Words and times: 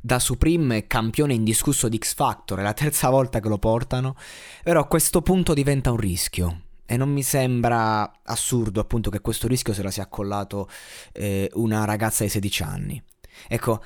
da 0.00 0.18
Supreme 0.18 0.86
campione 0.86 1.34
indiscusso 1.34 1.88
di 1.88 1.98
X 1.98 2.14
Factor, 2.14 2.58
è 2.58 2.62
la 2.62 2.72
terza 2.72 3.10
volta 3.10 3.40
che 3.40 3.48
lo 3.48 3.58
portano, 3.58 4.16
però 4.62 4.80
a 4.80 4.86
questo 4.86 5.22
punto 5.22 5.54
diventa 5.54 5.90
un 5.90 5.98
rischio. 5.98 6.62
E 6.86 6.96
non 6.96 7.08
mi 7.10 7.22
sembra 7.22 8.20
assurdo 8.24 8.80
appunto 8.80 9.10
che 9.10 9.20
questo 9.20 9.46
rischio 9.46 9.72
se 9.72 9.82
la 9.82 9.92
sia 9.92 10.02
accollato 10.02 10.68
eh, 11.12 11.48
una 11.54 11.84
ragazza 11.84 12.24
di 12.24 12.30
16 12.30 12.62
anni. 12.64 13.02
Ecco, 13.46 13.82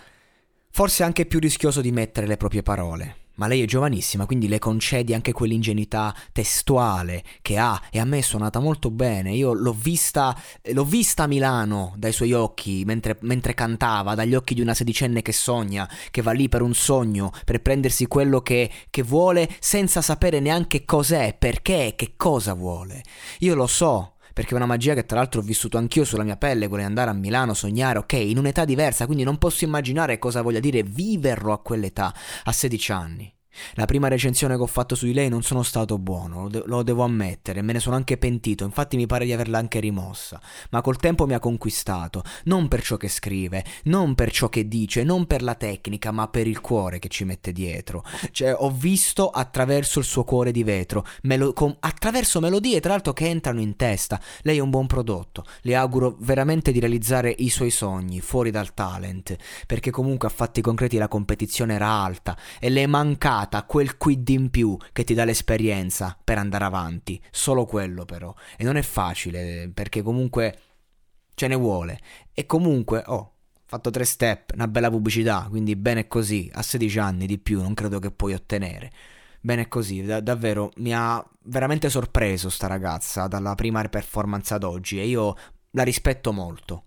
forse 0.71 1.03
è 1.03 1.07
anche 1.07 1.27
più 1.27 1.39
rischioso 1.39 1.83
di 1.83 1.93
mettere 1.93 2.27
le 2.27 2.39
proprie 2.39 2.63
parole. 2.63 3.24
Ma 3.37 3.47
lei 3.47 3.63
è 3.63 3.67
giovanissima, 3.67 4.27
quindi 4.27 4.47
le 4.47 4.59
concedi 4.59 5.13
anche 5.13 5.33
quell'ingenuità 5.33 6.15
testuale 6.33 7.23
che 7.43 7.59
ha 7.59 7.81
e 7.91 7.99
a 7.99 8.05
me 8.05 8.19
è 8.19 8.23
suonata 8.23 8.61
molto 8.61 8.91
bene. 8.91 9.33
Io 9.33 9.53
l'ho 9.53 9.73
vista, 9.73 10.37
l'ho 10.73 10.85
vista 10.85 11.25
a 11.25 11.27
Milano 11.27 11.95
dai 11.97 12.13
suoi 12.13 12.33
occhi 12.33 12.85
mentre, 12.85 13.17
mentre, 13.21 13.55
cantava, 13.55 14.15
dagli 14.15 14.35
occhi 14.35 14.55
di 14.55 14.61
una 14.61 14.75
sedicenne 14.75 15.23
che 15.23 15.33
sogna, 15.33 15.89
che 16.11 16.23
va 16.23 16.33
lì 16.33 16.49
per 16.49 16.63
un 16.63 16.75
sogno, 16.75 17.33
per 17.45 17.61
prendersi 17.61 18.07
quello 18.07 18.41
che, 18.41 18.71
che 18.89 19.03
vuole 19.03 19.49
senza 19.59 20.01
sapere 20.01 20.41
neanche 20.41 20.85
cos'è, 20.85 21.35
perché, 21.37 21.95
che 21.97 22.15
cosa 22.17 22.55
vuole. 22.55 23.03
Io 23.41 23.55
lo 23.55 23.67
so, 23.67 24.14
perché 24.35 24.53
è 24.53 24.57
una 24.57 24.67
magia 24.67 24.95
che 24.95 25.07
tra 25.07 25.19
l'altro 25.19 25.41
ho 25.41 25.45
vissuto 25.45 25.79
anch'io 25.79 26.05
sulla 26.05 26.25
mia 26.25 26.37
pelle, 26.37 26.67
quella 26.67 26.83
di 26.83 26.89
andare 26.89 27.11
a 27.11 27.15
Milano, 27.15 27.55
sognare, 27.55 28.01
ok, 28.01 28.13
in 28.15 28.37
un'età 28.37 28.65
diversa, 28.65 29.07
quindi 29.07 29.23
non 29.23 29.39
posso 29.39 29.65
immaginare 29.65 30.19
cosa 30.19 30.43
voglia 30.43 30.59
dire 30.61 30.83
viverlo 30.83 31.53
a 31.53 31.63
quell'età, 31.63 32.13
a 32.43 32.53
16 32.53 32.93
anni. 32.93 33.33
La 33.75 33.85
prima 33.85 34.09
recensione 34.09 34.57
che 34.57 34.63
ho 34.63 34.67
fatto 34.67 34.95
su 34.95 35.07
di 35.07 35.13
lei 35.13 35.29
non 35.29 35.43
sono 35.43 35.63
stato 35.63 35.99
buono, 35.99 36.43
lo, 36.43 36.49
de- 36.49 36.63
lo, 36.67 36.83
devo 36.83 37.03
ammettere, 37.05 37.63
me 37.63 37.73
ne 37.73 37.81
sono 37.81 37.97
anche 37.97 38.17
pentito, 38.17 38.65
infatti 38.65 38.97
mi 38.97 39.07
pare 39.07 39.25
di 39.25 39.33
averla 39.33 39.59
anche 39.59 39.81
rimossa, 39.81 40.41
ma 40.71 40.81
col 40.81 40.97
tempo 40.97 41.27
mi 41.27 41.35
ha 41.35 41.39
conquistato, 41.39 42.23
non 42.45 42.69
per 42.69 42.83
ciò 42.83 42.97
che 42.97 43.09
scrive, 43.09 43.65
non 43.85 44.15
per 44.15 44.31
ciò 44.31 44.49
che 44.49 44.67
dice, 44.69 45.05
non 45.05 45.27
per 45.27 45.43
la 45.43 45.55
tecnica, 45.55 46.11
ma 46.11 46.29
per 46.29 46.47
il 46.47 46.61
cuore 46.61 46.99
che 46.99 47.09
ci 47.09 47.25
mette 47.25 47.53
dietro. 47.53 48.05
Cioè, 48.31 48.55
ho 48.57 48.71
visto 48.71 49.31
attraverso 49.31 49.99
il 49.99 50.05
suo 50.05 50.25
cuore 50.25 50.51
di 50.51 50.65
vetro, 50.65 51.05
melo- 51.23 51.53
con- 51.53 51.77
attraverso 51.81 52.41
melodie 52.41 52.81
tra 52.81 52.93
l'altro 52.93 53.13
che 53.13 53.29
entrano 53.29 53.61
in 53.61 53.77
testa. 53.77 54.21
Lei 54.43 54.59
è 54.59 54.61
un 54.61 54.71
buon 54.71 54.87
prodotto, 54.87 55.45
le 55.63 55.75
auguro 55.75 56.17
veramente 56.19 56.73
di 56.73 56.81
realizzare 56.81 57.35
i 57.39 57.49
suoi 57.49 57.71
sogni 57.71 58.21
fuori 58.21 58.51
dal 58.51 58.75
talent, 58.75 59.37
perché 59.67 59.91
comunque 59.91 60.29
a 60.29 60.31
fatti 60.31 60.61
concreti 60.61 60.97
la 60.97 61.09
competizione 61.09 61.75
era 61.75 61.89
alta 61.89 62.37
e 62.59 62.69
le 62.69 62.83
è 62.83 62.87
mancato 62.87 63.44
data 63.45 63.63
quel 63.65 63.97
quid 63.97 64.29
in 64.31 64.51
più 64.51 64.77
che 64.93 65.05
ti 65.05 65.15
dà 65.15 65.25
l'esperienza 65.25 66.19
per 66.23 66.39
andare 66.39 66.65
avanti. 66.65 67.21
Solo 67.31 67.67
quello 67.67 68.05
però. 68.05 68.35
E 68.57 68.65
non 68.65 68.77
è 68.77 68.83
facile 68.83 69.71
perché 69.73 70.03
comunque 70.03 70.59
ce 71.35 71.47
ne 71.47 71.55
vuole. 71.55 72.01
E 72.33 72.47
comunque, 72.47 73.03
oh, 73.07 73.35
fatto 73.67 73.91
tre 73.91 74.05
step, 74.05 74.53
una 74.55 74.69
bella 74.69 74.91
pubblicità, 74.91 75.47
quindi 75.49 75.77
bene 75.77 76.07
così, 76.09 76.51
a 76.55 76.63
16 76.63 76.99
anni 76.99 77.27
di 77.27 77.39
più 77.39 77.61
non 77.61 77.75
credo 77.75 77.99
che 77.99 78.11
puoi 78.11 78.33
ottenere. 78.35 78.91
Bene 79.41 79.69
così, 79.69 80.03
da- 80.03 80.21
davvero 80.21 80.71
mi 80.77 80.95
ha 80.95 81.23
veramente 81.45 81.91
sorpreso 81.91 82.49
sta 82.49 82.67
ragazza 82.67 83.27
dalla 83.27 83.55
prima 83.55 83.83
performance 83.89 84.55
ad 84.55 84.65
oggi 84.65 84.99
e 84.99 85.07
io 85.07 85.37
la 85.73 85.83
rispetto 85.83 86.33
molto. 86.33 86.85